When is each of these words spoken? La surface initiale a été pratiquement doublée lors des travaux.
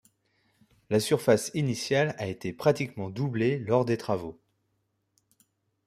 La 0.89 0.99
surface 0.99 1.51
initiale 1.53 2.15
a 2.17 2.25
été 2.25 2.53
pratiquement 2.53 3.11
doublée 3.11 3.59
lors 3.59 3.85
des 3.85 3.97
travaux. 3.97 4.39